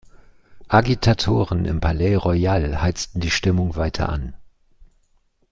Agitatoren 0.67 1.65
im 1.65 1.79
Palais 1.79 2.15
Royal 2.15 2.81
heizten 2.81 3.19
die 3.19 3.29
Stimmung 3.29 3.75
weiter 3.75 4.09
an. 4.09 4.33